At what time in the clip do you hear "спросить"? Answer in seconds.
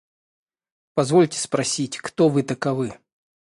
1.37-1.99